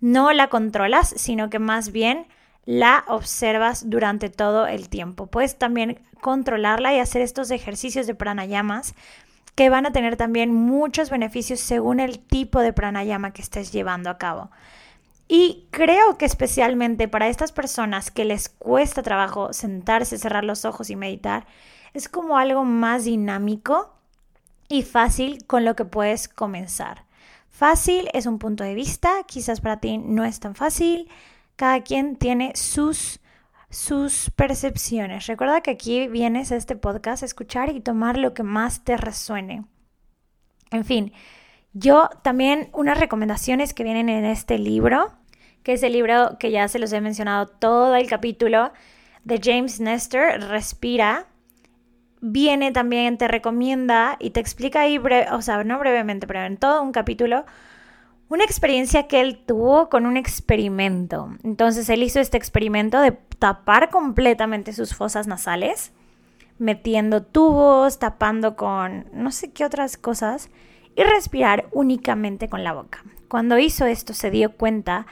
[0.00, 2.26] No la controlas, sino que más bien
[2.64, 5.26] la observas durante todo el tiempo.
[5.26, 8.94] Puedes también controlarla y hacer estos ejercicios de pranayamas
[9.54, 14.11] que van a tener también muchos beneficios según el tipo de pranayama que estés llevando
[14.11, 14.50] a cabo.
[15.35, 20.90] Y creo que especialmente para estas personas que les cuesta trabajo sentarse, cerrar los ojos
[20.90, 21.47] y meditar,
[21.95, 23.95] es como algo más dinámico
[24.68, 27.07] y fácil con lo que puedes comenzar.
[27.49, 31.09] Fácil es un punto de vista, quizás para ti no es tan fácil.
[31.57, 33.18] Cada quien tiene sus
[33.71, 35.29] sus percepciones.
[35.29, 38.99] Recuerda que aquí vienes a este podcast a escuchar y tomar lo que más te
[38.99, 39.64] resuene.
[40.71, 41.14] En fin,
[41.73, 45.14] yo también unas recomendaciones que vienen en este libro,
[45.62, 48.72] que es el libro que ya se los he mencionado todo el capítulo,
[49.25, 51.27] de James Nestor, Respira.
[52.20, 55.01] Viene también, te recomienda y te explica ahí,
[55.33, 57.44] o sea, no brevemente, pero en todo un capítulo,
[58.29, 61.31] una experiencia que él tuvo con un experimento.
[61.42, 65.92] Entonces él hizo este experimento de tapar completamente sus fosas nasales,
[66.59, 70.48] metiendo tubos, tapando con no sé qué otras cosas
[70.94, 73.03] y respirar únicamente con la boca.
[73.27, 75.07] Cuando hizo esto se dio cuenta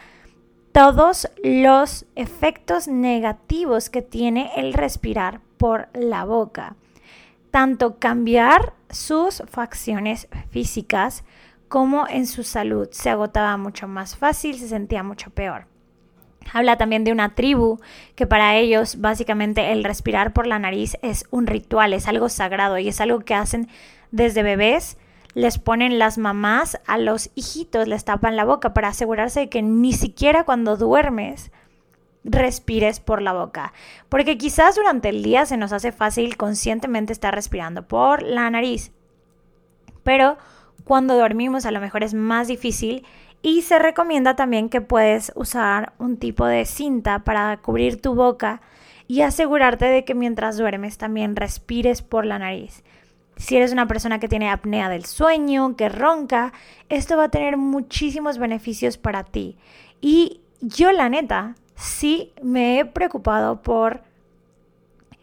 [0.72, 6.76] todos los efectos negativos que tiene el respirar por la boca.
[7.50, 11.24] Tanto cambiar sus facciones físicas
[11.68, 12.88] como en su salud.
[12.92, 15.66] Se agotaba mucho más fácil, se sentía mucho peor.
[16.52, 17.78] Habla también de una tribu
[18.14, 22.78] que para ellos básicamente el respirar por la nariz es un ritual, es algo sagrado
[22.78, 23.68] y es algo que hacen
[24.10, 24.96] desde bebés.
[25.34, 29.62] Les ponen las mamás a los hijitos, les tapan la boca para asegurarse de que
[29.62, 31.52] ni siquiera cuando duermes
[32.24, 33.72] respires por la boca.
[34.08, 38.92] Porque quizás durante el día se nos hace fácil conscientemente estar respirando por la nariz.
[40.02, 40.36] Pero
[40.84, 43.06] cuando dormimos a lo mejor es más difícil
[43.42, 48.60] y se recomienda también que puedes usar un tipo de cinta para cubrir tu boca
[49.06, 52.84] y asegurarte de que mientras duermes también respires por la nariz.
[53.36, 56.52] Si eres una persona que tiene apnea del sueño, que ronca,
[56.88, 59.56] esto va a tener muchísimos beneficios para ti.
[60.00, 64.02] Y yo la neta, sí me he preocupado por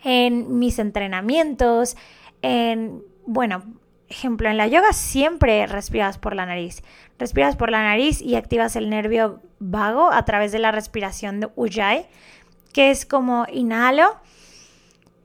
[0.03, 1.95] en mis entrenamientos,
[2.41, 3.63] en, bueno,
[4.09, 6.83] ejemplo, en la yoga siempre respiras por la nariz.
[7.19, 11.49] Respiras por la nariz y activas el nervio vago a través de la respiración de
[11.55, 12.05] Ujjayi,
[12.73, 14.15] que es como inhalo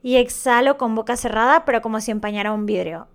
[0.03, 3.07] y exhalo con boca cerrada, pero como si empañara un vidrio.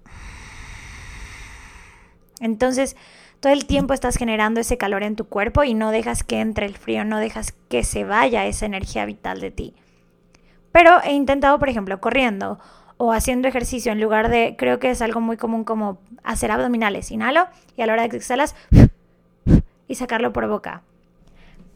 [2.40, 2.96] Entonces,
[3.40, 6.66] todo el tiempo estás generando ese calor en tu cuerpo y no dejas que entre
[6.66, 9.74] el frío, no dejas que se vaya esa energía vital de ti.
[10.72, 12.58] Pero he intentado, por ejemplo, corriendo
[12.96, 17.10] o haciendo ejercicio en lugar de, creo que es algo muy común como hacer abdominales.
[17.10, 18.56] Inhalo y a la hora de que exhalas
[19.86, 20.82] y sacarlo por boca.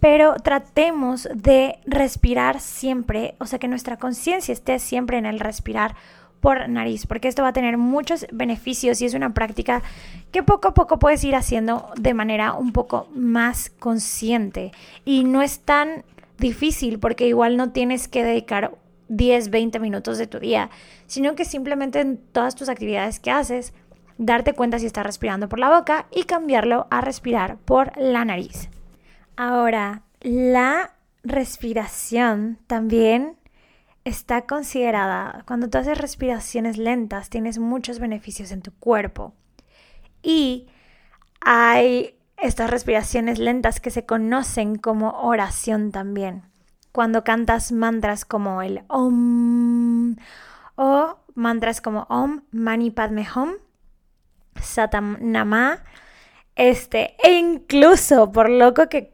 [0.02, 5.94] Pero tratemos de respirar siempre, o sea, que nuestra conciencia esté siempre en el respirar
[6.40, 9.80] por nariz, porque esto va a tener muchos beneficios y es una práctica
[10.32, 14.72] que poco a poco puedes ir haciendo de manera un poco más consciente.
[15.04, 16.04] Y no es tan
[16.36, 18.72] difícil porque igual no tienes que dedicar
[19.06, 20.70] 10, 20 minutos de tu día,
[21.06, 23.72] sino que simplemente en todas tus actividades que haces,
[24.18, 28.68] darte cuenta si estás respirando por la boca y cambiarlo a respirar por la nariz.
[29.36, 33.36] Ahora, la respiración también
[34.04, 39.34] está considerada, cuando tú haces respiraciones lentas, tienes muchos beneficios en tu cuerpo.
[40.22, 40.66] Y
[41.40, 46.42] hay estas respiraciones lentas que se conocen como oración también.
[46.90, 50.16] Cuando cantas mantras como el Om
[50.74, 53.52] o mantras como Om, Mani Padme Hum,
[54.60, 55.82] Satam Nama,
[56.54, 59.11] este, e incluso por loco que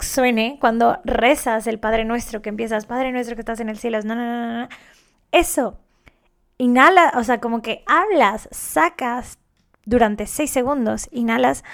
[0.00, 4.00] suene cuando rezas el Padre Nuestro, que empiezas, Padre Nuestro que estás en el cielo,
[4.02, 4.68] no, no, no, no.
[5.32, 5.78] Eso,
[6.58, 9.38] inhala, o sea, como que hablas, sacas
[9.84, 11.64] durante seis segundos, inhalas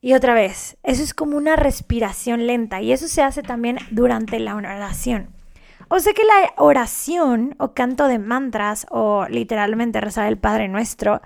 [0.00, 0.76] y otra vez.
[0.82, 5.30] Eso es como una respiración lenta y eso se hace también durante la oración.
[5.88, 11.20] O sea que la oración o canto de mantras o literalmente rezar el Padre Nuestro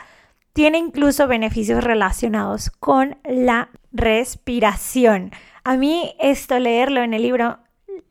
[0.52, 5.30] tiene incluso beneficios relacionados con la respiración.
[5.66, 7.58] A mí esto, leerlo en el libro,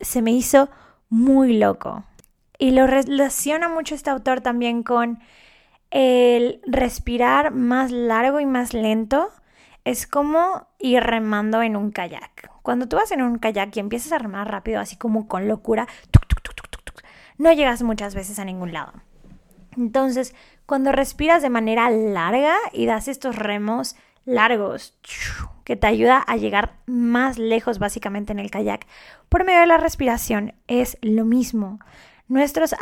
[0.02, 0.68] se me hizo
[1.08, 2.04] muy loco.
[2.60, 5.20] Y lo relaciona mucho este autor también con
[5.90, 9.30] el respirar más largo y más lento.
[9.86, 12.52] Es como ir remando en un kayak.
[12.62, 15.88] Cuando tú vas en un kayak y empiezas a remar rápido, así como con locura,
[17.38, 18.92] no llegas muchas veces a ningún lado.
[19.78, 20.36] Entonces,
[20.66, 23.96] cuando respiras de manera larga y das estos remos
[24.26, 24.98] largos
[25.64, 28.86] que te ayuda a llegar más lejos básicamente en el kayak.
[29.30, 31.80] Por medio de la respiración es lo mismo.
[32.28, 32.76] Nuestros,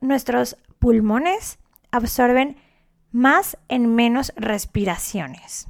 [0.00, 1.58] nuestros pulmones
[1.90, 2.56] absorben
[3.10, 5.68] más en menos respiraciones.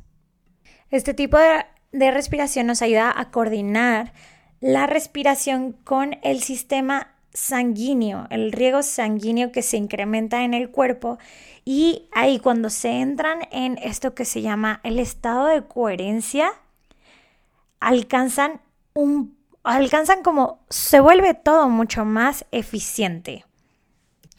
[0.90, 4.12] Este tipo de, de respiración nos ayuda a coordinar
[4.60, 11.18] la respiración con el sistema sanguíneo, el riego sanguíneo que se incrementa en el cuerpo
[11.70, 16.50] y ahí cuando se entran en esto que se llama el estado de coherencia,
[17.78, 18.62] alcanzan
[18.94, 23.44] un alcanzan como se vuelve todo mucho más eficiente.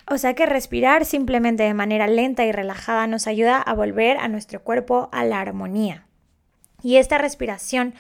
[0.08, 4.28] O sea que respirar simplemente de manera lenta y relajada nos ayuda a volver a
[4.28, 6.08] nuestro cuerpo a la armonía.
[6.82, 7.94] Y esta respiración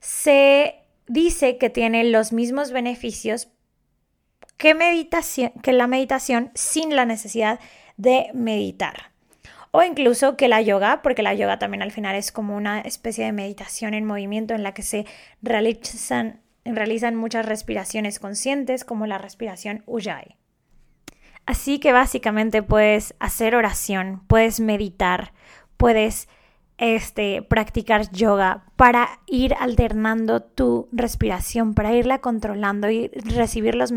[0.00, 0.74] se
[1.06, 3.48] dice que tiene los mismos beneficios
[4.58, 7.58] que, meditación, que la meditación sin la necesidad
[7.96, 9.10] de meditar.
[9.70, 13.26] O incluso que la yoga, porque la yoga también al final es como una especie
[13.26, 15.04] de meditación en movimiento en la que se
[15.42, 20.36] realizan, realizan muchas respiraciones conscientes, como la respiración Ujjayi.
[21.44, 25.32] Así que básicamente puedes hacer oración, puedes meditar,
[25.76, 26.28] puedes
[26.78, 33.92] este, practicar yoga para ir alternando tu respiración, para irla controlando y recibir los,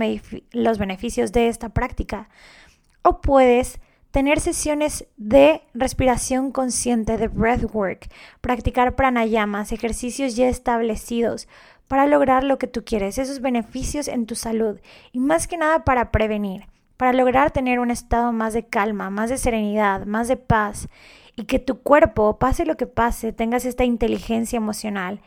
[0.51, 2.29] los beneficios de esta práctica.
[3.01, 3.79] O puedes
[4.11, 8.09] tener sesiones de respiración consciente, de breathwork,
[8.41, 11.47] practicar pranayamas, ejercicios ya establecidos
[11.87, 14.79] para lograr lo que tú quieres, esos beneficios en tu salud
[15.11, 19.29] y más que nada para prevenir, para lograr tener un estado más de calma, más
[19.29, 20.87] de serenidad, más de paz
[21.35, 25.21] y que tu cuerpo, pase lo que pase, tengas esta inteligencia emocional,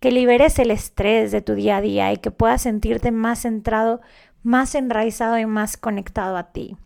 [0.00, 4.00] que liberes el estrés de tu día a día y que puedas sentirte más centrado,
[4.42, 6.76] más enraizado y más conectado a ti.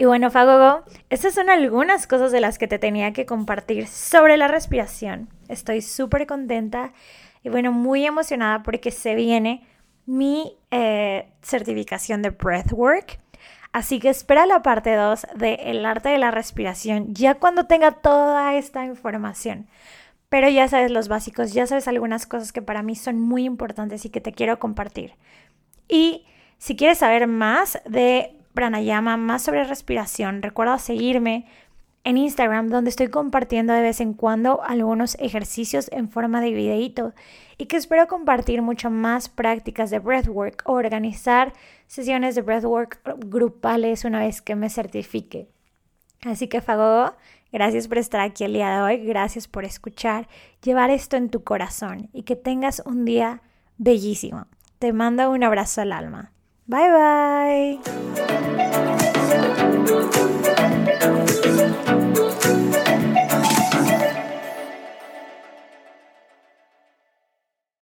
[0.00, 4.38] Y bueno, Fagogo, estas son algunas cosas de las que te tenía que compartir sobre
[4.38, 5.28] la respiración.
[5.46, 6.94] Estoy súper contenta
[7.42, 9.62] y bueno, muy emocionada porque se viene
[10.06, 13.20] mi eh, certificación de Breathwork.
[13.72, 17.90] Así que espera la parte 2 de El arte de la respiración ya cuando tenga
[17.90, 19.68] toda esta información.
[20.30, 24.06] Pero ya sabes los básicos, ya sabes algunas cosas que para mí son muy importantes
[24.06, 25.12] y que te quiero compartir.
[25.88, 26.24] Y
[26.56, 31.46] si quieres saber más de pranayama, más sobre respiración, recuerda seguirme
[32.04, 37.12] en Instagram donde estoy compartiendo de vez en cuando algunos ejercicios en forma de videíto
[37.58, 41.52] y que espero compartir mucho más prácticas de breathwork o organizar
[41.86, 45.48] sesiones de breathwork grupales una vez que me certifique.
[46.22, 47.14] Así que Fagogo,
[47.52, 50.28] gracias por estar aquí el día de hoy, gracias por escuchar,
[50.62, 53.42] llevar esto en tu corazón y que tengas un día
[53.76, 54.46] bellísimo.
[54.78, 56.32] Te mando un abrazo al alma.
[56.70, 57.80] Bye bye.